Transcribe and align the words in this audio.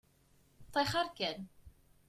Ṭṭixer 0.67 1.07
kan. 1.17 1.39